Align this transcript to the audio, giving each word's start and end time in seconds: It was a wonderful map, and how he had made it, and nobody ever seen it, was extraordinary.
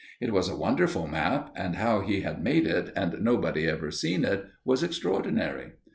It 0.19 0.33
was 0.33 0.49
a 0.49 0.55
wonderful 0.57 1.05
map, 1.05 1.51
and 1.55 1.75
how 1.75 1.99
he 1.99 2.21
had 2.21 2.43
made 2.43 2.65
it, 2.65 2.91
and 2.95 3.21
nobody 3.23 3.67
ever 3.67 3.91
seen 3.91 4.25
it, 4.25 4.47
was 4.65 4.81
extraordinary. 4.81 5.73